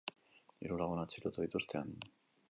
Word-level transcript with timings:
Hiru 0.63 0.79
lagun 0.81 1.01
atxilotu 1.01 1.43
dituzte 1.45 1.79
han. 1.83 1.93